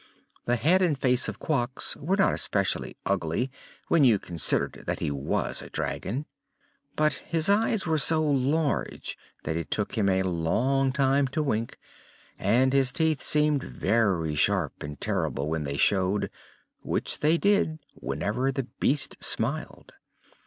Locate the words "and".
0.81-0.97, 12.39-12.73, 14.81-14.99